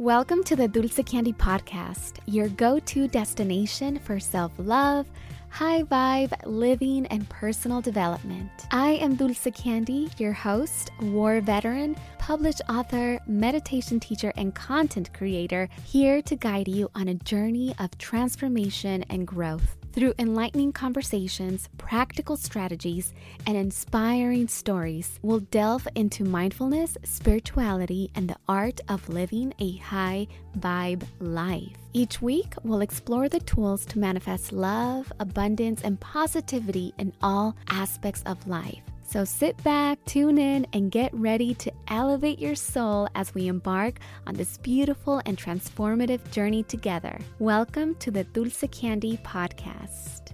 [0.00, 5.06] Welcome to the Dulce Candy Podcast, your go to destination for self love,
[5.50, 8.50] high vibe, living, and personal development.
[8.72, 15.68] I am Dulce Candy, your host, war veteran, published author, meditation teacher, and content creator,
[15.84, 19.76] here to guide you on a journey of transformation and growth.
[19.94, 23.14] Through enlightening conversations, practical strategies,
[23.46, 30.26] and inspiring stories, we'll delve into mindfulness, spirituality, and the art of living a high
[30.58, 31.76] vibe life.
[31.92, 38.24] Each week, we'll explore the tools to manifest love, abundance, and positivity in all aspects
[38.26, 38.82] of life.
[39.06, 44.00] So sit back, tune in, and get ready to elevate your soul as we embark
[44.26, 47.18] on this beautiful and transformative journey together.
[47.38, 50.32] Welcome to the Dulce Candy Podcast.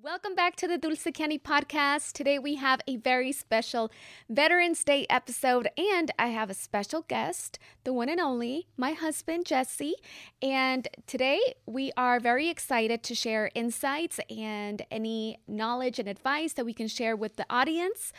[0.00, 2.12] Welcome back to the Dulce Candy Podcast.
[2.12, 3.90] Today we have a very special
[4.30, 9.44] Veterans Day episode, and I have a special guest, the one and only, my husband,
[9.46, 9.96] Jesse.
[10.40, 16.64] And today we are very excited to share insights and any knowledge and advice that
[16.64, 18.12] we can share with the audience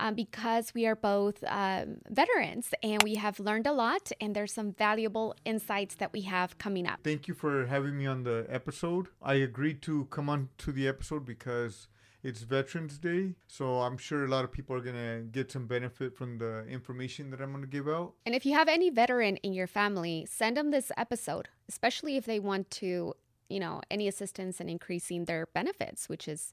[0.00, 4.52] um, because we are both um, veterans and we have learned a lot, and there's
[4.52, 7.00] some valuable insights that we have coming up.
[7.04, 9.08] Thank you for having me on the episode.
[9.22, 11.88] I agreed to come on to the episode because
[12.22, 16.16] it's Veterans Day, so I'm sure a lot of people are gonna get some benefit
[16.16, 18.14] from the information that I'm gonna give out.
[18.24, 22.24] And if you have any veteran in your family, send them this episode, especially if
[22.24, 23.14] they want to,
[23.48, 26.52] you know, any assistance in increasing their benefits, which is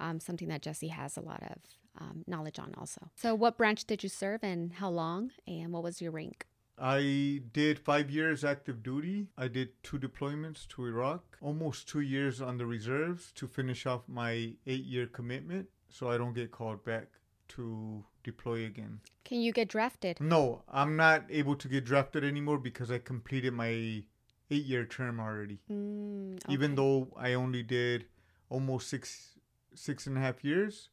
[0.00, 1.58] um, something that Jesse has a lot of
[1.98, 3.10] um, knowledge on also.
[3.16, 6.46] So, what branch did you serve and how long, and what was your rank?
[6.78, 9.28] I did five years active duty.
[9.36, 14.02] I did two deployments to Iraq, almost two years on the reserves to finish off
[14.08, 17.08] my eight year commitment so I don't get called back
[17.48, 19.00] to deploy again.
[19.24, 20.20] Can you get drafted?
[20.20, 25.20] No, I'm not able to get drafted anymore because I completed my eight year term
[25.20, 25.58] already.
[25.70, 26.52] Mm, okay.
[26.52, 28.06] Even though I only did
[28.48, 29.31] almost six
[29.74, 30.90] six and a half years.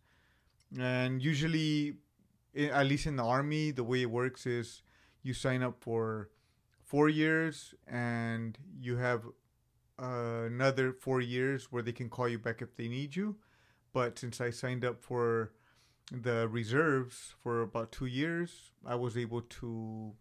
[0.80, 1.96] And usually,
[2.56, 4.84] at least in the army, the way it works is
[5.24, 6.30] you sign up for
[6.84, 9.24] four years and you have
[10.02, 13.36] uh, another four years where they can call you back if they need you.
[13.94, 15.52] But since I signed up for
[16.12, 20.14] the reserves for about two years, I was able to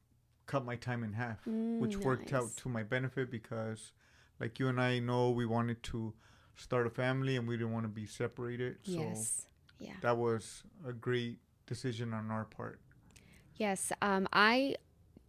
[0.47, 3.93] cut my time in half, which Mm, worked out to my benefit because,
[4.41, 6.15] like you and I know, we wanted to
[6.59, 8.77] start a family and we didn't want to be separated.
[8.83, 9.47] So yes.
[9.79, 9.93] Yeah.
[10.03, 12.81] that was a great decision on our part.
[13.57, 13.93] Yes.
[14.03, 14.75] Um, I,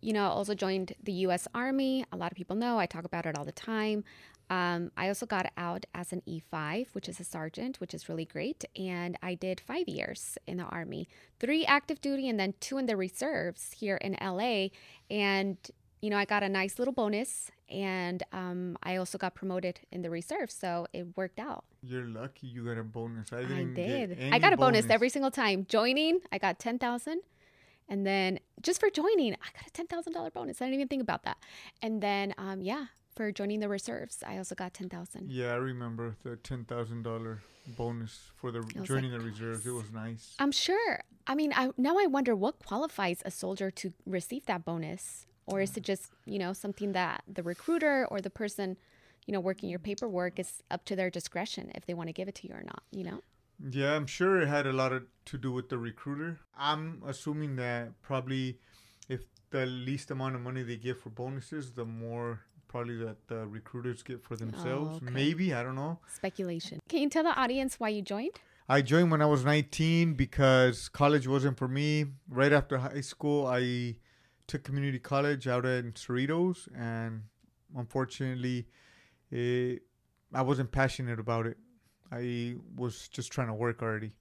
[0.01, 1.47] you know, also joined the U.S.
[1.53, 2.03] Army.
[2.12, 4.03] A lot of people know I talk about it all the time.
[4.51, 8.25] Um, I also got out as an E5, which is a sergeant, which is really
[8.25, 8.66] great.
[8.75, 11.07] And I did five years in the Army,
[11.40, 14.69] three active duty, and then two in the reserves here in LA.
[15.11, 15.57] And,
[16.02, 17.52] you know, I got a nice little bonus.
[17.70, 20.54] And um, I also got promoted in the reserves.
[20.56, 21.66] So it worked out.
[21.84, 23.32] You're lucky you got a bonus.
[23.32, 24.18] I I did.
[24.32, 24.88] I got a bonus.
[24.90, 25.66] every single time.
[25.70, 27.22] Joining, I got 10000
[27.88, 30.62] And then just for joining, I got a $10,000 bonus.
[30.62, 31.38] I didn't even think about that.
[31.82, 36.16] And then, um, yeah, for joining the reserves, I also got 10000 Yeah, I remember
[36.24, 37.42] the ten thousand dollar
[37.76, 39.66] bonus for the joining like, the reserves.
[39.66, 40.36] It was nice.
[40.40, 41.02] I'm sure.
[41.28, 45.26] I mean, I now I wonder what qualifies a soldier to receive that bonus.
[45.50, 48.78] Or is it just, you know, something that the recruiter or the person,
[49.26, 52.28] you know, working your paperwork is up to their discretion if they want to give
[52.28, 53.22] it to you or not, you know?
[53.72, 56.40] Yeah, I'm sure it had a lot of, to do with the recruiter.
[56.58, 58.59] I'm assuming that probably
[59.09, 63.48] if the least amount of money they give for bonuses, the more probably that the
[63.48, 64.92] recruiters get for themselves.
[64.94, 65.12] Oh, okay.
[65.12, 66.00] Maybe, I don't know.
[66.14, 66.80] Speculation.
[66.88, 68.40] Can you tell the audience why you joined?
[68.70, 72.06] I joined when I was 19 because college wasn't for me.
[72.30, 73.96] Right after high school, I
[74.50, 77.24] took community college out in Cerritos, and
[77.78, 78.68] unfortunately,
[79.32, 79.84] it,
[80.34, 81.58] I wasn't passionate about it.
[82.12, 84.12] I was just trying to work already.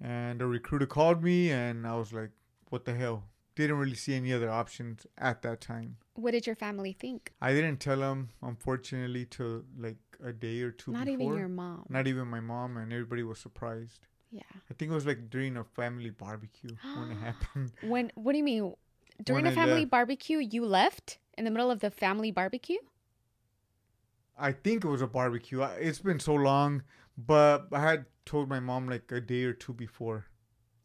[0.00, 2.30] And a recruiter called me, and I was like,
[2.70, 3.24] what the hell?
[3.56, 5.96] Didn't really see any other options at that time.
[6.14, 7.32] What did your family think?
[7.42, 11.22] I didn't tell them, unfortunately, till like a day or two Not before.
[11.22, 11.84] even your mom.
[11.88, 14.06] Not even my mom, and everybody was surprised.
[14.30, 14.42] Yeah.
[14.70, 17.72] I think it was like during a family barbecue when it happened.
[17.82, 18.74] When what do you mean?
[19.22, 19.90] During a family left.
[19.90, 22.78] barbecue, you left in the middle of the family barbecue?
[24.38, 25.62] I think it was a barbecue.
[25.62, 26.82] It's been so long,
[27.16, 30.26] but I had told my mom like a day or two before.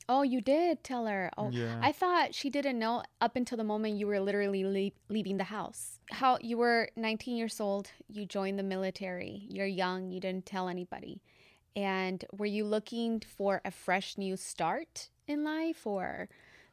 [0.09, 1.29] Oh, you did tell her.
[1.37, 1.79] Oh, Yeah.
[1.81, 5.45] I thought she didn't know up until the moment you were literally le- leaving the
[5.45, 5.99] house.
[6.11, 9.45] How you were 19 years old, you joined the military.
[9.49, 11.21] You're young, you didn't tell anybody.
[11.75, 16.27] And were you looking for a fresh new start in life or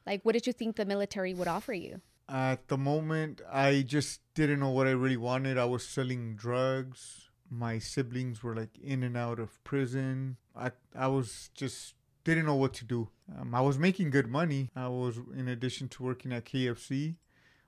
[0.05, 2.01] like what did you think the military would offer you?
[2.29, 5.57] At the moment, I just didn't know what I really wanted.
[5.57, 7.29] I was selling drugs.
[7.49, 10.37] My siblings were like in and out of prison.
[10.55, 13.09] I I was just didn't know what to do.
[13.37, 14.69] Um, I was making good money.
[14.75, 17.15] I was in addition to working at KFC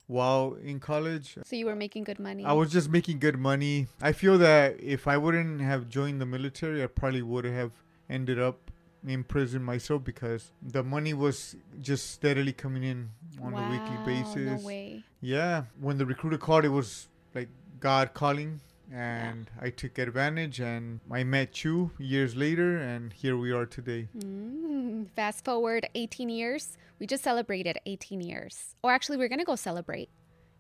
[0.07, 1.38] while in college.
[1.44, 2.45] So you were making good money.
[2.45, 3.88] I was just making good money.
[4.01, 7.71] I feel that if I wouldn't have joined the military, I probably would have
[8.09, 8.71] ended up
[9.06, 13.10] in prison myself because the money was just steadily coming in
[13.42, 14.62] on wow, a weekly basis.
[14.62, 15.04] No way.
[15.22, 18.62] Yeah, when the recruiter called, it was like God calling,
[18.92, 20.60] and I took advantage.
[20.60, 24.08] And I met you years later, and here we are today.
[24.18, 26.78] Mm, fast forward 18 years.
[27.00, 30.10] We just celebrated 18 years, or actually, we're gonna go celebrate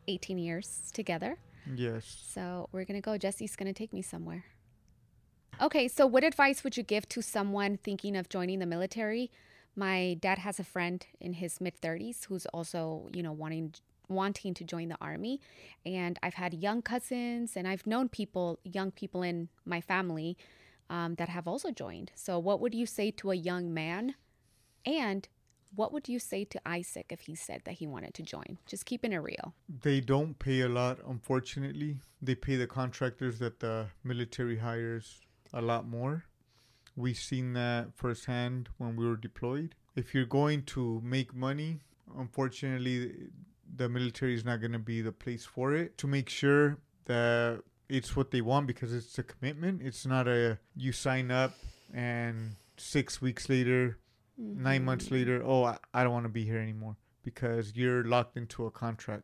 [0.07, 1.37] 18 years together.
[1.75, 2.23] Yes.
[2.27, 3.17] So we're gonna go.
[3.17, 4.43] Jesse's gonna take me somewhere.
[5.61, 9.31] Okay, so what advice would you give to someone thinking of joining the military?
[9.75, 13.73] My dad has a friend in his mid 30s who's also, you know, wanting
[14.09, 15.39] wanting to join the army,
[15.85, 20.37] and I've had young cousins and I've known people, young people in my family
[20.89, 22.11] um, that have also joined.
[22.15, 24.15] So, what would you say to a young man?
[24.85, 25.27] And
[25.75, 28.57] what would you say to Isaac if he said that he wanted to join?
[28.65, 29.55] Just keeping it real.
[29.81, 31.97] They don't pay a lot, unfortunately.
[32.21, 35.21] They pay the contractors that the military hires
[35.53, 36.25] a lot more.
[36.95, 39.75] We've seen that firsthand when we were deployed.
[39.95, 41.81] If you're going to make money,
[42.17, 43.29] unfortunately,
[43.75, 45.97] the military is not going to be the place for it.
[45.99, 49.81] To make sure that it's what they want because it's a commitment.
[49.81, 51.53] It's not a you sign up
[51.93, 53.97] and six weeks later,
[54.39, 54.63] mm-hmm.
[54.63, 58.37] nine months later, oh, I, I don't want to be here anymore because you're locked
[58.37, 59.23] into a contract.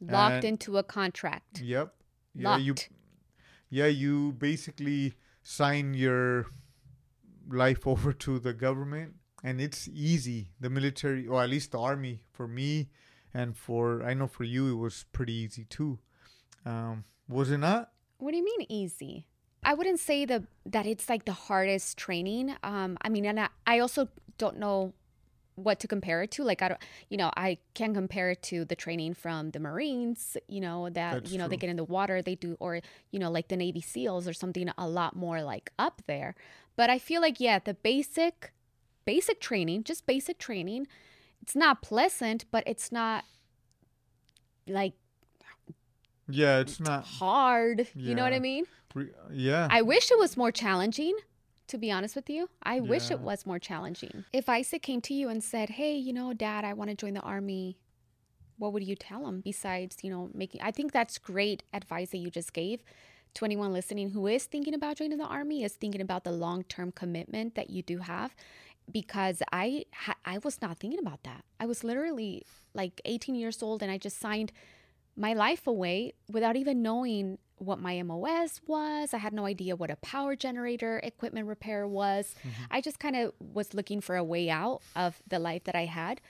[0.00, 1.60] Locked and, into a contract.
[1.60, 1.94] Yep.
[2.34, 2.74] Yeah, you.
[3.70, 5.14] Yeah, you basically
[5.48, 6.44] sign your
[7.48, 10.50] life over to the government and it's easy.
[10.60, 12.90] The military or at least the army for me
[13.32, 15.98] and for i know for you it was pretty easy too.
[16.66, 17.92] Um, was it not?
[18.18, 19.26] What do you mean easy?
[19.64, 22.54] I wouldn't say the that it's like the hardest training.
[22.62, 24.92] Um, i mean and I, I also don't know
[25.62, 28.64] what to compare it to like i don't you know i can compare it to
[28.64, 31.50] the training from the marines you know that That's you know true.
[31.50, 34.32] they get in the water they do or you know like the navy seals or
[34.32, 36.34] something a lot more like up there.
[36.76, 38.52] But i feel like yeah the basic
[39.04, 40.86] basic training just basic training
[41.42, 43.24] it's not pleasant but it's not
[44.66, 44.92] like
[46.28, 47.88] yeah it's not hard.
[47.94, 48.66] You know what i mean?
[49.32, 49.68] Yeah.
[49.70, 51.16] I wish it was more challenging,
[51.68, 52.48] to be honest with you.
[52.62, 54.24] I wish it was more challenging.
[54.32, 57.14] If Isaac came to you and said, Hey, you know, dad, I want to join
[57.14, 57.78] the army,
[58.58, 60.60] what would you tell him besides, you know, making.
[60.62, 62.82] I think that's great advice that you just gave
[63.34, 66.64] to anyone listening who is thinking about joining the army, is thinking about the long
[66.64, 68.34] term commitment that you do have.
[68.90, 71.44] Because I, ha- I was not thinking about that.
[71.60, 74.50] I was literally like 18 years old and I just signed
[75.18, 79.12] my life away without even knowing what my MOS was.
[79.12, 82.34] I had no idea what a power generator equipment repair was.
[82.38, 82.62] Mm-hmm.
[82.70, 85.86] I just kind of was looking for a way out of the life that I
[85.86, 86.20] had.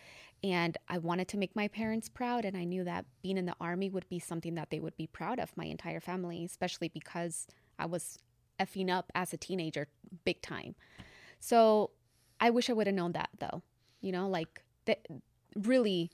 [0.42, 2.44] And I wanted to make my parents proud.
[2.44, 5.06] And I knew that being in the army would be something that they would be
[5.06, 7.46] proud of, my entire family, especially because
[7.78, 8.18] I was
[8.58, 9.88] effing up as a teenager
[10.24, 10.74] big time.
[11.40, 11.90] So
[12.40, 13.62] I wish I would have known that though.
[14.00, 14.96] You know, like the,
[15.56, 16.10] really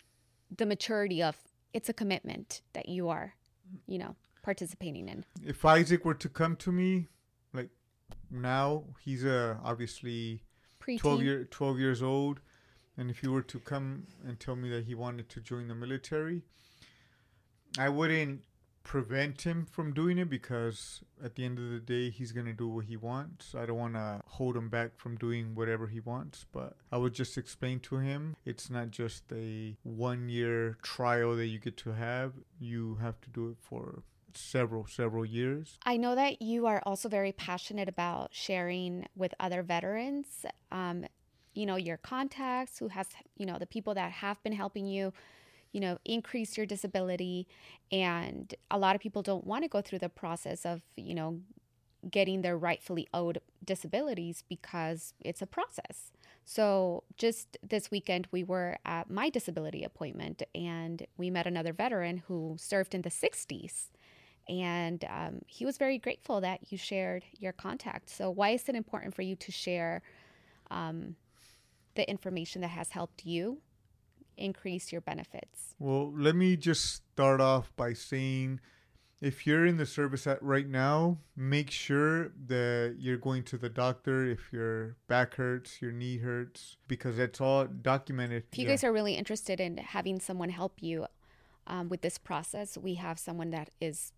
[0.54, 1.36] the maturity of
[1.74, 3.34] it's a commitment that you are,
[3.86, 5.24] you know, participating in.
[5.42, 7.08] if isaac were to come to me
[7.54, 7.70] like
[8.30, 10.42] now he's uh, obviously
[10.98, 12.40] 12 year 12 years old
[12.98, 15.74] and if he were to come and tell me that he wanted to join the
[15.74, 16.42] military
[17.78, 18.42] i wouldn't
[18.84, 22.52] prevent him from doing it because at the end of the day he's going to
[22.52, 23.54] do what he wants.
[23.54, 27.14] I don't want to hold him back from doing whatever he wants but i would
[27.14, 31.92] just explain to him it's not just a one year trial that you get to
[31.92, 32.32] have.
[32.60, 34.02] You have to do it for
[34.34, 35.78] several several years.
[35.84, 41.04] I know that you are also very passionate about sharing with other veterans, um,
[41.54, 45.12] you know, your contacts, who has, you know, the people that have been helping you,
[45.74, 47.46] you know, increase your disability.
[47.90, 51.40] And a lot of people don't want to go through the process of, you know,
[52.08, 56.12] getting their rightfully owed disabilities because it's a process.
[56.44, 62.18] So, just this weekend, we were at my disability appointment and we met another veteran
[62.28, 63.88] who served in the 60s.
[64.48, 68.10] And um, he was very grateful that you shared your contact.
[68.10, 70.02] So, why is it important for you to share
[70.70, 71.16] um,
[71.96, 73.58] the information that has helped you
[74.36, 75.74] increase your benefits?
[75.78, 78.60] Well, let me just start off by saying
[79.20, 83.68] if you're in the service at right now, make sure that you're going to the
[83.70, 88.44] doctor if your back hurts, your knee hurts, because that's all documented.
[88.52, 88.72] If you Yeah.
[88.72, 91.06] guys are really interested in having someone help you
[91.66, 94.12] um, with this process, we have someone that is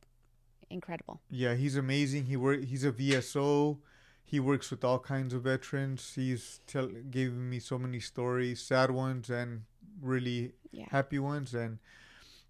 [0.70, 1.20] incredible.
[1.30, 2.25] Yeah, he's amazing.
[2.26, 2.64] He work.
[2.64, 3.78] He's a VSO.
[4.25, 6.14] He works with all kinds of veterans.
[6.16, 9.62] He's tell giving me so many stories, sad ones and
[10.00, 10.87] really Yeah.
[10.91, 11.79] happy ones, and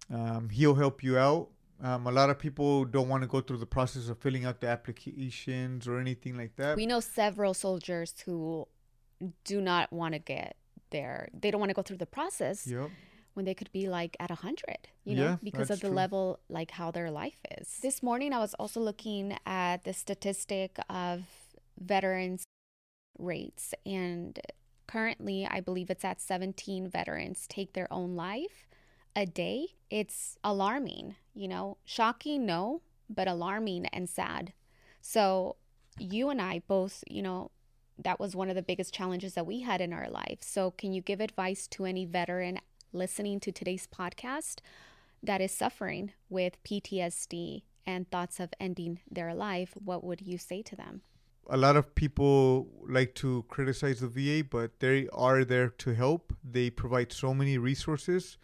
[0.09, 1.49] um, he'll help you out.
[1.81, 4.61] Um, a lot of people don't want to go through the process of filling out
[4.61, 6.75] the applications or anything like that.
[6.75, 8.67] We know several soldiers who
[9.43, 10.55] do not want to get
[10.89, 11.29] there.
[11.39, 12.89] They don't want to go through the process yep.
[13.35, 15.95] when they could be like at a 100, you know, Yeah, because of the true.
[15.95, 17.79] level, like how their life is.
[17.81, 21.23] This morning, I was also looking at the statistic of
[21.79, 22.43] veterans
[23.19, 24.39] rates, and
[24.87, 28.67] currently, I believe it's at 17 veterans take their own life
[29.15, 29.67] a day.
[29.89, 34.53] It's alarming, you know, shocking, no, but alarming and sad.
[35.01, 35.55] So,
[35.99, 37.51] you and I both, you know,
[37.97, 40.39] that was one of the biggest challenges that we had in our life.
[40.41, 42.59] So, can you give advice to any veteran
[42.93, 44.59] listening to today's podcast
[45.23, 49.73] that is suffering with PTSD and thoughts of ending their life?
[49.83, 51.01] What would you say to them?
[51.49, 56.33] A lot of people like to criticize the VA, but they are there to help.
[56.43, 58.37] They provide so many resources.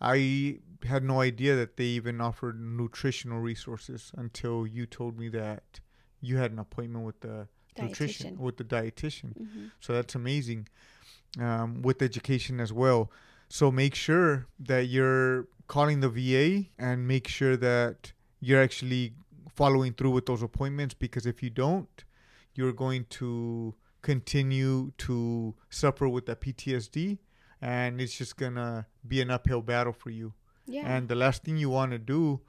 [0.00, 5.80] I had no idea that they even offered nutritional resources until you told me that
[6.20, 7.48] you had an appointment with the
[7.80, 8.38] nutrition Dietitian.
[8.38, 9.34] with the dietitian.
[9.38, 9.70] Mhm.
[9.80, 10.68] So that's amazing.
[11.38, 13.10] Um, with education as well.
[13.48, 19.14] So make sure that you're calling the VA and make sure that you're actually
[19.54, 22.04] following through with those appointments because if you don't,
[22.58, 23.72] you're going to
[24.02, 27.18] continue to suffer with that PTSD
[27.62, 30.32] and it's just gonna be an uphill battle for you.
[30.66, 30.82] Yeah.
[30.92, 32.40] And the last thing you want to do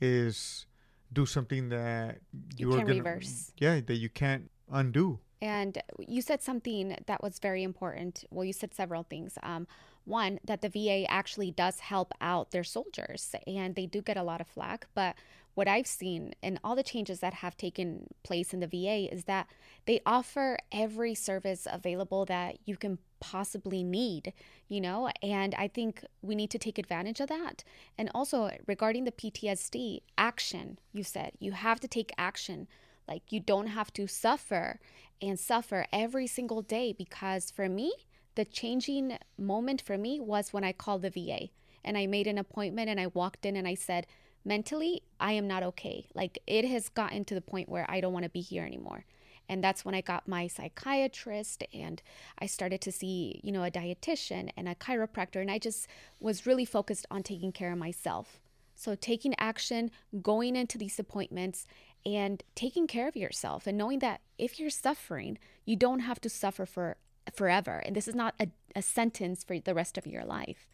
[0.00, 0.66] is
[1.12, 2.20] do something that
[2.56, 3.52] You are can gonna, reverse.
[3.58, 5.18] Yeah, that you can't undo.
[5.40, 8.24] And you said something that was very important.
[8.30, 9.38] Well, you said several things.
[9.42, 9.66] Um,
[10.04, 14.22] one, that the VA actually does help out their soldiers, and they do get a
[14.22, 14.86] lot of flack.
[14.94, 15.16] But
[15.58, 19.24] what I've seen and all the changes that have taken place in the VA is
[19.24, 19.48] that
[19.86, 24.32] they offer every service available that you can possibly need,
[24.68, 25.10] you know?
[25.20, 27.64] And I think we need to take advantage of that.
[27.98, 32.68] And also, regarding the PTSD, action, you said, you have to take action.
[33.08, 34.78] Like, you don't have to suffer
[35.20, 37.92] and suffer every single day because for me,
[38.36, 41.48] the changing moment for me was when I called the VA
[41.84, 44.06] and I made an appointment and I walked in and I said,
[44.44, 46.06] mentally, I am not okay.
[46.14, 49.04] Like, it has gotten to the point where I don't want to be here anymore.
[49.48, 52.02] And that's when I got my psychiatrist and
[52.38, 55.40] I started to see, you know, a dietitian and a chiropractor.
[55.40, 55.88] And I just
[56.20, 58.40] was really focused on taking care of myself.
[58.74, 59.90] So, taking action,
[60.22, 61.66] going into these appointments,
[62.06, 66.28] and taking care of yourself, and knowing that if you're suffering, you don't have to
[66.28, 66.96] suffer for
[67.34, 67.82] forever.
[67.84, 70.68] And this is not a, a sentence for the rest of your life.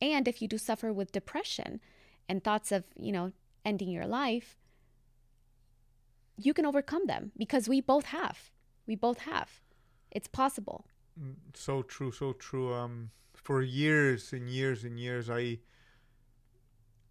[0.00, 1.80] And if you do suffer with depression
[2.28, 3.32] and thoughts of, you know,
[3.64, 4.56] ending your life,
[6.36, 8.50] you can overcome them because we both have.
[8.86, 9.60] We both have.
[10.10, 10.86] It's possible.
[11.20, 12.72] Mm, So true, so true.
[12.74, 15.58] Um, for years and years and years, I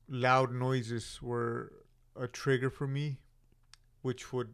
[0.07, 1.73] loud noises were
[2.15, 3.17] a trigger for me,
[4.01, 4.53] which would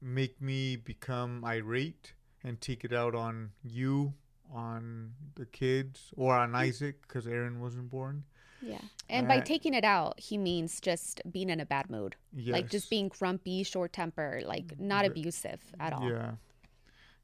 [0.00, 4.14] make me become irate and take it out on you,
[4.52, 8.24] on the kids, or on Isaac because Aaron wasn't born.
[8.62, 8.80] Yeah.
[9.08, 12.16] And by taking it out, he means just being in a bad mood.
[12.32, 12.52] Yes.
[12.52, 16.08] Like just being grumpy, short tempered, like not The- abusive at all.
[16.08, 16.32] Yeah.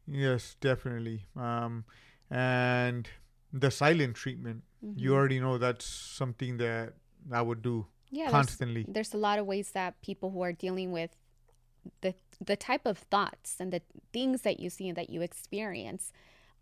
[0.06, 1.26] Yes, definitely.
[1.36, 1.84] Um,
[2.30, 3.08] and
[3.52, 4.62] the silent treatment.
[4.82, 5.14] You Mhm.
[5.14, 6.94] already know that's something that
[7.32, 8.84] I would do yeah, there's- constantly.
[8.88, 11.16] there's a lot of ways that people who are dealing with
[12.00, 12.14] the
[12.44, 13.80] the type of thoughts and the
[14.12, 16.12] things that you see and that you experience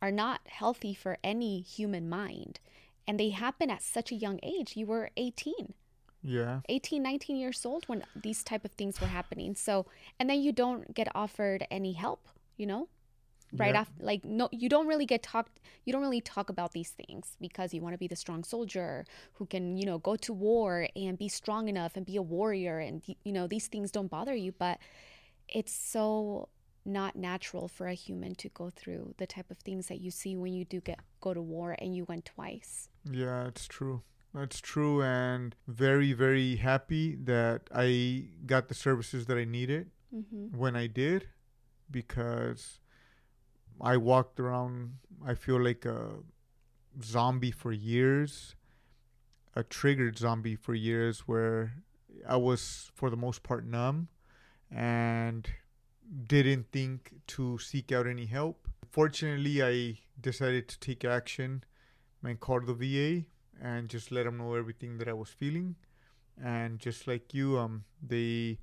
[0.00, 2.60] are not healthy for any human mind
[3.06, 5.74] and they happen at such a young age you were 18
[6.22, 6.60] Yeah.
[6.68, 9.86] 18 19 years old when these type of things were happening so
[10.18, 12.88] and then you don't get offered any help you know
[13.56, 13.82] right Yeah.
[13.82, 17.36] off like no you don't really get talked you don't really talk about these things
[17.40, 20.88] because you want to be the strong soldier who can you know go to war
[20.96, 24.34] and be strong enough and be a warrior and you know these things don't bother
[24.34, 24.78] you but
[25.48, 26.48] it's so
[26.84, 30.36] not natural for a human to go through the type of things that you see
[30.36, 34.02] when you do get go to war and you went twice Yeah, it's true.
[34.34, 35.00] That's true.
[35.02, 40.58] And very, very happy that I got the services that I needed mm-hmm.
[40.58, 41.28] when I did
[41.88, 42.80] because
[43.80, 46.16] I walked around, I feel like a
[47.02, 48.56] zombie for years,
[49.54, 51.74] a triggered zombie for years where
[52.28, 54.08] I was, for the most part, numb
[54.68, 55.48] and
[56.26, 58.68] didn't think to seek out any help.
[58.90, 61.64] Fortunately, I decided to take action
[62.22, 63.26] and called the VA
[63.60, 65.76] and just let them know everything that I was feeling.
[66.42, 68.58] And just like you, um, they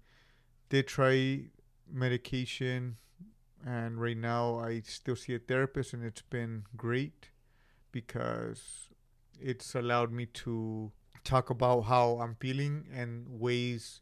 [0.69, 1.45] did try
[1.91, 2.97] medication,
[3.65, 7.29] and right now I still see a therapist, and it's been great
[7.91, 8.89] because
[9.39, 10.91] it's allowed me to
[11.23, 14.01] talk about how I'm feeling and ways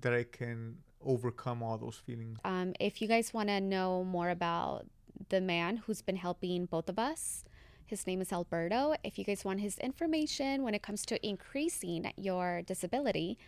[0.00, 2.38] that I can overcome all those feelings.
[2.44, 4.86] Um, if you guys want to know more about
[5.28, 7.44] the man who's been helping both of us,
[7.86, 8.94] his name is Alberto.
[9.04, 13.38] If you guys want his information when it comes to increasing your disability,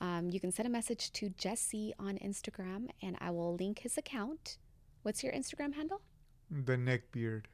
[0.00, 3.96] um, you can send a message to Jesse on Instagram and I will link his
[3.96, 4.58] account.
[5.02, 6.02] What's your Instagram handle?
[6.50, 7.48] The neck beard.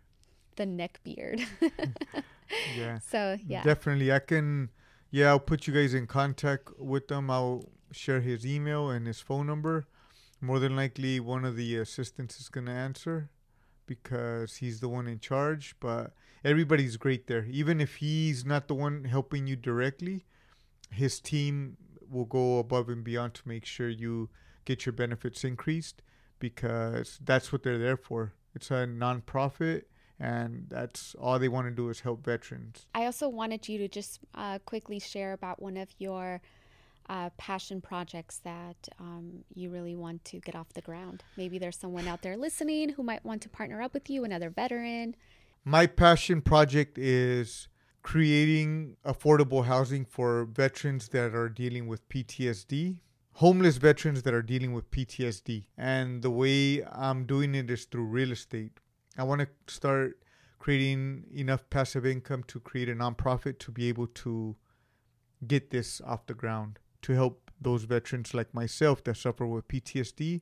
[0.57, 1.47] The neck beard.
[2.76, 2.99] yeah.
[2.99, 3.62] So, yeah.
[3.62, 4.12] Definitely.
[4.12, 4.71] I can,
[5.11, 7.31] yeah, I'll put you guys in contact with them.
[7.31, 9.87] I'll share his email and his phone number.
[10.40, 13.30] More than likely, one of the assistants is going to answer
[13.87, 15.76] because he's the one in charge.
[15.78, 16.12] But
[16.44, 17.44] everybody's great there.
[17.44, 20.25] Even if he's not the one helping you directly,
[20.90, 21.76] his team
[22.11, 24.28] will go above and beyond to make sure you
[24.64, 26.02] get your benefits increased
[26.38, 28.34] because that's what they're there for.
[28.54, 29.84] It's a nonprofit
[30.20, 32.87] and that's all they want to do is help veterans.
[32.94, 36.40] I also wanted you to just uh, quickly share about one of your
[37.09, 41.23] uh, passion projects that um, you really want to get off the ground.
[41.37, 44.50] Maybe there's someone out there listening who might want to partner up with you, another
[44.50, 45.16] veteran.
[45.64, 47.68] My passion project is
[48.02, 52.99] creating affordable housing for veterans that are dealing with PTSD,
[53.35, 55.64] homeless veterans that are dealing with PTSD.
[55.78, 58.80] And the way I'm doing it is through real estate.
[59.16, 60.18] I want to start
[60.59, 64.56] creating enough passive income to create a nonprofit to be able to
[65.47, 70.40] get this off the ground to help those veterans like myself that suffer with PTSD,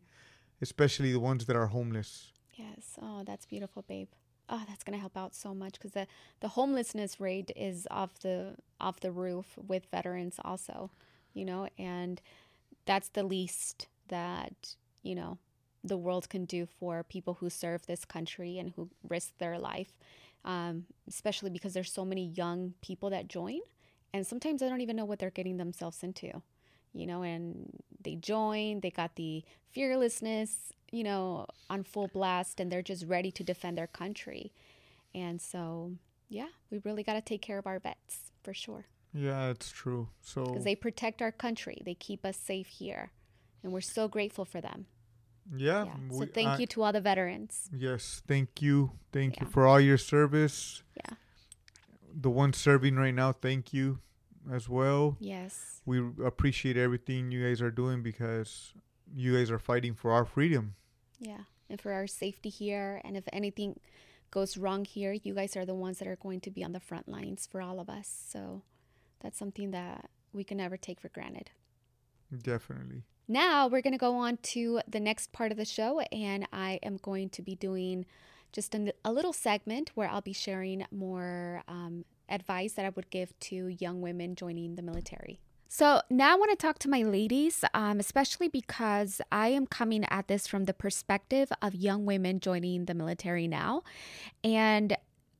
[0.60, 2.32] especially the ones that are homeless.
[2.54, 2.98] Yes.
[3.00, 4.08] Oh, that's beautiful, babe.
[4.48, 6.06] Oh, that's gonna help out so much because the
[6.40, 10.90] the homelessness rate is off the off the roof with veterans also,
[11.32, 12.20] you know, and
[12.84, 15.38] that's the least that you know
[15.84, 19.92] the world can do for people who serve this country and who risk their life,
[20.44, 23.60] um, especially because there's so many young people that join,
[24.12, 26.42] and sometimes they don't even know what they're getting themselves into
[26.92, 32.70] you know, and they join, they got the fearlessness, you know, on full blast, and
[32.70, 34.52] they're just ready to defend their country.
[35.14, 35.92] And so,
[36.28, 38.86] yeah, we really got to take care of our vets for sure.
[39.12, 40.08] Yeah, it's true.
[40.20, 43.10] So, because they protect our country, they keep us safe here,
[43.62, 44.86] and we're so grateful for them.
[45.56, 45.84] Yeah.
[45.84, 46.18] yeah.
[46.18, 47.68] So, thank I, you to all the veterans.
[47.76, 48.92] Yes, thank you.
[49.12, 49.44] Thank yeah.
[49.44, 50.84] you for all your service.
[50.96, 51.16] Yeah.
[52.14, 54.00] The ones serving right now, thank you
[54.52, 55.16] as well.
[55.20, 55.80] Yes.
[55.84, 58.72] We appreciate everything you guys are doing because
[59.14, 60.74] you guys are fighting for our freedom.
[61.18, 61.42] Yeah.
[61.68, 63.00] And for our safety here.
[63.04, 63.78] And if anything
[64.30, 66.80] goes wrong here, you guys are the ones that are going to be on the
[66.80, 68.24] front lines for all of us.
[68.28, 68.62] So
[69.20, 71.50] that's something that we can never take for granted.
[72.42, 73.02] Definitely.
[73.28, 76.80] Now we're going to go on to the next part of the show, and I
[76.82, 78.06] am going to be doing
[78.52, 83.10] just a, a little segment where I'll be sharing more um, advice that I would
[83.10, 85.40] give to young women joining the military.
[85.72, 90.04] So now I want to talk to my ladies, um, especially because I am coming
[90.10, 93.84] at this from the perspective of young women joining the military now,
[94.42, 94.96] and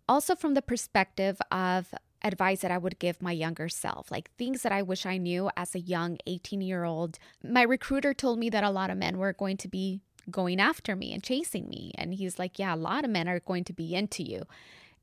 [0.09, 1.93] also from the perspective of
[2.23, 5.51] advice that I would give my younger self, like things that I wish I knew
[5.57, 7.19] as a young 18 year old.
[7.43, 10.97] My recruiter told me that a lot of men were going to be going after
[10.97, 11.93] me and chasing me.
[11.97, 14.45] And he's like, Yeah, a lot of men are going to be into you.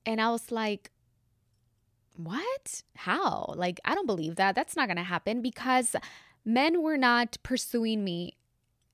[0.05, 0.91] And I was like,
[2.17, 2.83] what?
[2.95, 3.53] How?
[3.55, 4.55] Like, I don't believe that.
[4.55, 5.95] That's not going to happen because
[6.43, 8.37] men were not pursuing me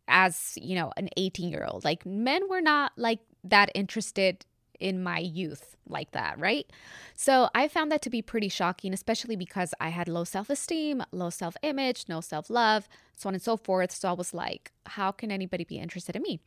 [0.08, 1.84] as, you know, an 18 year old.
[1.84, 4.46] Like, men were not like that interested
[4.84, 6.69] in my youth like that, right?
[7.15, 11.02] So I found that to be pretty shocking, especially because I had low self esteem,
[11.12, 13.91] low self image, no self love, so on and so forth.
[13.91, 16.41] So I was like, how can anybody be interested in me?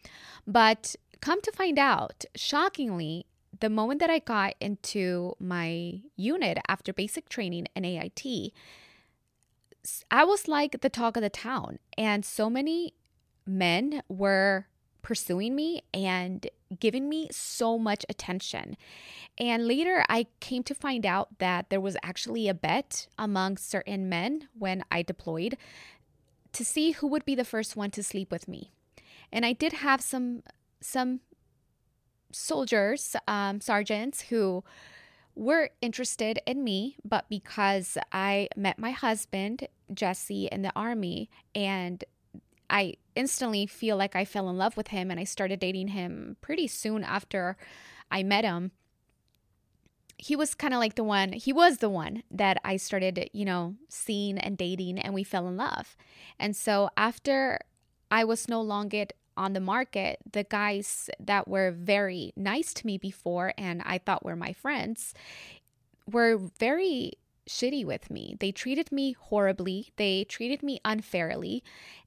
[0.47, 3.25] But come to find out, shockingly,
[3.59, 8.53] the moment that I got into my unit after basic training and AIT,
[10.11, 11.79] I was like the talk of the town.
[11.97, 12.93] And so many
[13.47, 14.67] men were
[15.01, 18.77] pursuing me and giving me so much attention.
[19.39, 24.09] And later, I came to find out that there was actually a bet among certain
[24.09, 25.57] men when I deployed
[26.53, 28.71] to see who would be the first one to sleep with me.
[29.31, 30.43] And I did have some
[30.81, 31.21] some
[32.33, 34.63] soldiers, um, sergeants who
[35.35, 42.03] were interested in me, but because I met my husband, Jesse, in the army, and
[42.69, 46.37] I instantly feel like I fell in love with him and I started dating him
[46.41, 47.57] pretty soon after
[48.11, 48.73] I met him.
[50.19, 53.45] he was kind of like the one, he was the one that I started, you
[53.45, 55.97] know, seeing and dating, and we fell in love.
[56.39, 57.61] And so after
[58.11, 62.97] I was no longer on the market, the guys that were very nice to me
[62.97, 65.13] before and I thought were my friends
[66.11, 67.13] were very
[67.49, 68.37] shitty with me.
[68.41, 71.63] They treated me horribly, they treated me unfairly,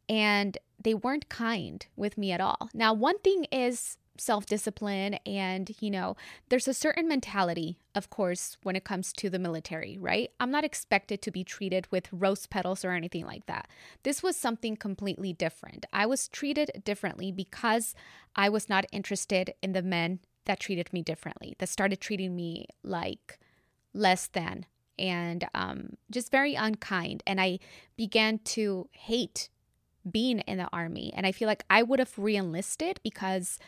[0.10, 2.69] and they weren't kind with me at all.
[2.74, 6.17] Now, one thing is self discipline, and you know,
[6.50, 10.32] there's a certain mentality, of course, when it comes to the military, right?
[10.39, 13.67] I'm not expected to be treated with rose petals or anything like that.
[14.04, 15.86] This was something completely different.
[15.93, 17.95] I was treated differently because
[18.36, 22.67] I was not interested in the men that treated me differently, that started treating me
[22.84, 23.39] like
[23.93, 24.65] less than
[24.98, 27.24] and um, just very unkind.
[27.26, 27.60] And I
[27.95, 29.50] began to hate
[30.10, 31.13] being in the army.
[31.15, 33.60] And I feel like I would have re enlisted because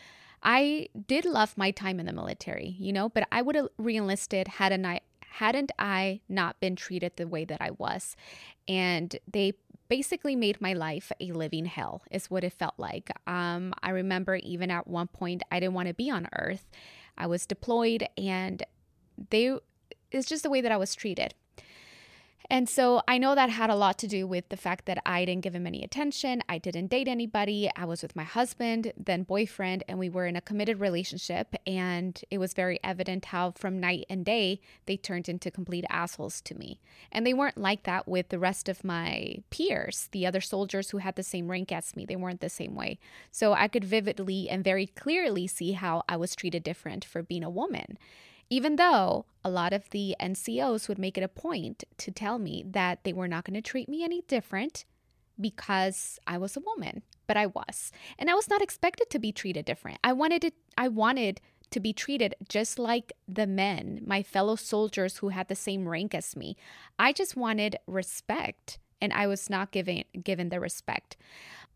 [0.44, 4.48] I did love my time in the military, you know, but I would have re-enlisted
[4.48, 8.16] hadn't I hadn't I not been treated the way that I was.
[8.68, 9.54] And they
[9.88, 13.12] basically made my life a living hell is what it felt like.
[13.28, 16.70] Um, I remember even at one point I didn't want to be on earth.
[17.18, 18.64] I was deployed and
[19.30, 19.58] they
[20.12, 21.34] it's just the way that I was treated.
[22.50, 25.26] And so I know that had a lot to do with the fact that I
[25.26, 26.42] didn't give him any attention.
[26.50, 27.70] I didn't date anybody.
[27.76, 31.56] I was with my husband, then boyfriend, and we were in a committed relationship.
[31.66, 36.42] And it was very evident how, from night and day, they turned into complete assholes
[36.42, 36.80] to me.
[37.12, 40.98] And they weren't like that with the rest of my peers, the other soldiers who
[40.98, 42.06] had the same rank as me.
[42.06, 43.00] They weren't the same way.
[43.32, 47.44] So I could vividly and very clearly see how I was treated different for being
[47.44, 47.98] a woman
[48.52, 52.64] even though a lot of the NCOs would make it a point to tell me
[52.68, 54.84] that they were not going to treat me any different
[55.40, 57.94] because I was a woman, but I was.
[58.20, 60.00] And I was not expected to be treated different.
[60.04, 61.40] I wanted it I wanted
[61.72, 66.14] to be treated just like the men, my fellow soldiers who had the same rank
[66.14, 66.58] as me.
[67.00, 71.16] I just wanted respect and I was not given given the respect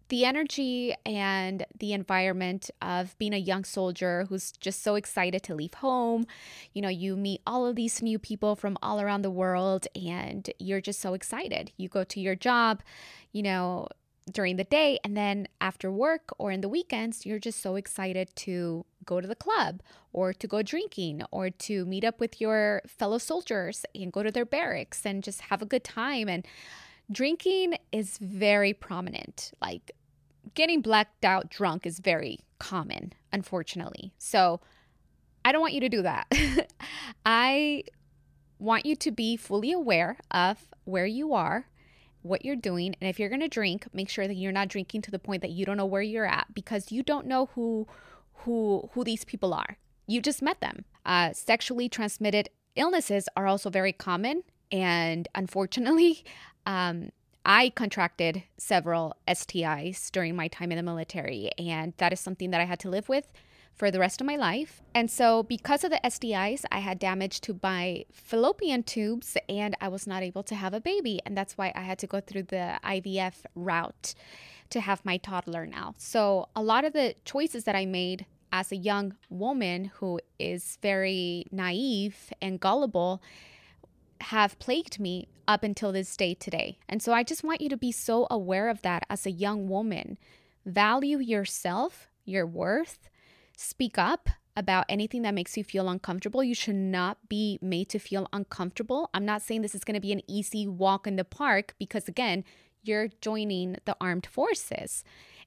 [0.09, 5.55] the energy and the environment of being a young soldier who's just so excited to
[5.55, 6.27] leave home.
[6.73, 10.49] You know, you meet all of these new people from all around the world and
[10.59, 11.71] you're just so excited.
[11.77, 12.83] You go to your job,
[13.31, 13.87] you know,
[14.31, 18.35] during the day and then after work or in the weekends, you're just so excited
[18.35, 19.81] to go to the club
[20.13, 24.31] or to go drinking or to meet up with your fellow soldiers and go to
[24.31, 26.45] their barracks and just have a good time and
[27.11, 29.51] drinking is very prominent.
[29.61, 29.91] Like
[30.53, 34.13] getting blacked out drunk is very common, unfortunately.
[34.17, 34.61] So
[35.43, 36.27] I don't want you to do that.
[37.25, 37.83] I
[38.59, 41.67] want you to be fully aware of where you are,
[42.21, 45.03] what you're doing, and if you're going to drink, make sure that you're not drinking
[45.03, 47.87] to the point that you don't know where you're at because you don't know who
[48.39, 49.77] who who these people are.
[50.07, 50.85] You just met them.
[51.05, 56.23] Uh, sexually transmitted illnesses are also very common, and unfortunately,
[56.65, 57.11] um,
[57.45, 62.61] I contracted several STIs during my time in the military, and that is something that
[62.61, 63.31] I had to live with
[63.75, 64.81] for the rest of my life.
[64.93, 69.89] And so, because of the STIs, I had damage to my fallopian tubes and I
[69.89, 71.19] was not able to have a baby.
[71.25, 74.15] And that's why I had to go through the IVF route
[74.69, 75.93] to have my toddler now.
[75.97, 80.77] So, a lot of the choices that I made as a young woman who is
[80.81, 83.21] very naive and gullible
[84.21, 86.77] have plagued me up until this day today.
[86.89, 89.67] And so I just want you to be so aware of that as a young
[89.67, 90.17] woman.
[90.65, 93.09] Value yourself, your worth,
[93.55, 96.43] speak up about anything that makes you feel uncomfortable.
[96.43, 99.09] You should not be made to feel uncomfortable.
[99.13, 102.07] I'm not saying this is going to be an easy walk in the park because,
[102.07, 102.43] again,
[102.83, 105.03] you're joining the armed forces.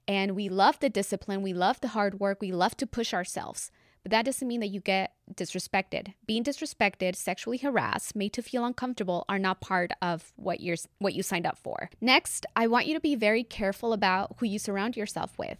[0.07, 3.70] And we love the discipline, we love the hard work, we love to push ourselves.
[4.09, 6.14] That doesn't mean that you get disrespected.
[6.27, 11.12] Being disrespected, sexually harassed, made to feel uncomfortable are not part of what you're what
[11.12, 11.90] you signed up for.
[12.01, 15.59] Next, I want you to be very careful about who you surround yourself with.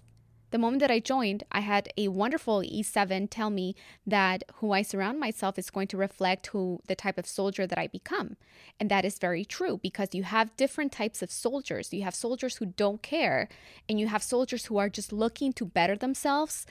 [0.51, 4.81] The moment that I joined, I had a wonderful E7 tell me that who I
[4.81, 8.39] surround myself is going to reflect who the type of soldier that I become.
[8.81, 11.93] And that is very true because you have different types of soldiers.
[11.93, 13.51] You have soldiers who don't care,
[13.91, 16.65] and you have soldiers who are just looking to better themselves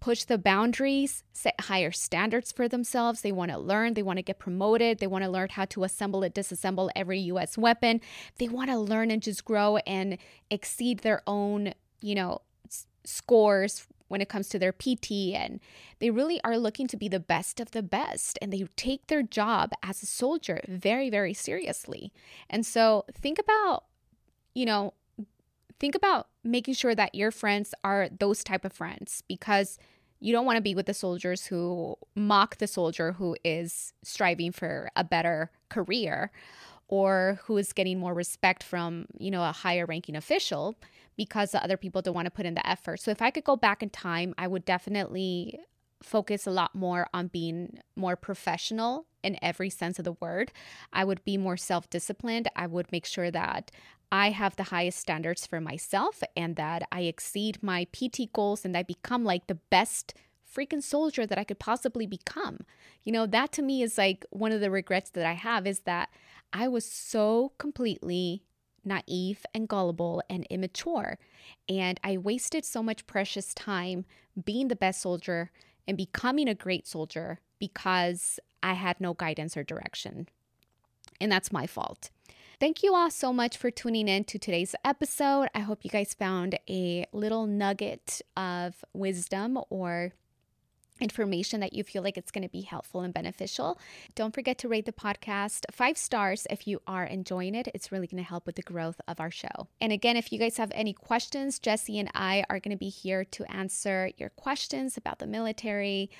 [0.00, 3.20] push the boundaries, set higher standards for themselves.
[3.20, 5.84] They want to learn, they want to get promoted, they want to learn how to
[5.84, 8.00] assemble and disassemble every US weapon.
[8.38, 10.18] They want to learn and just grow and
[10.50, 15.60] exceed their own, you know, s- scores when it comes to their PT and
[16.00, 19.22] they really are looking to be the best of the best and they take their
[19.22, 22.12] job as a soldier very very seriously.
[22.48, 23.84] And so think about
[24.52, 24.94] you know
[25.80, 29.78] think about making sure that your friends are those type of friends because
[30.22, 34.52] You don't want to be with the soldiers who mock the soldier who is striving
[34.52, 36.30] for a better career
[36.88, 40.76] or who is getting more respect from, you know, a higher ranking official
[41.16, 43.00] because the other people don't want to put in the effort.
[43.00, 45.60] So if I could go back in time, I would definitely
[46.02, 50.50] focus a lot more on being more professional in every sense of the word.
[50.92, 52.48] I would be more self disciplined.
[52.56, 53.70] I would make sure that
[54.12, 58.76] I have the highest standards for myself and that I exceed my PT goals and
[58.76, 60.14] I become like the best
[60.52, 62.60] freaking soldier that I could possibly become.
[63.04, 65.80] You know, that to me is like one of the regrets that I have is
[65.80, 66.10] that
[66.52, 68.42] I was so completely
[68.84, 71.18] naive and gullible and immature.
[71.68, 74.04] And I wasted so much precious time
[74.44, 75.50] being the best soldier
[75.86, 80.28] and becoming a great soldier because I had no guidance or direction.
[81.20, 82.10] And that's my fault.
[82.60, 85.48] Thank you all so much for tuning in to today's episode.
[85.54, 90.12] I hope you guys found a little nugget of wisdom or
[91.00, 93.78] information that you feel like it's going to be helpful and beneficial.
[94.14, 97.68] Don't forget to rate the podcast five stars if you are enjoying it.
[97.72, 99.68] It's really going to help with the growth of our show.
[99.80, 102.90] And again, if you guys have any questions, Jesse and I are going to be
[102.90, 106.10] here to answer your questions about the military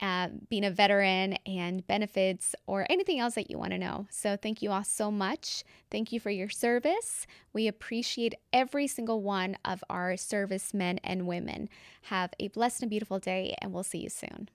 [0.00, 4.06] uh, being a veteran and benefits or anything else that you want to know.
[4.10, 5.64] So, thank you all so much.
[5.90, 7.26] Thank you for your service.
[7.52, 11.68] We appreciate every single one of our servicemen and women.
[12.02, 14.48] Have a blessed and beautiful day, and we'll see you soon.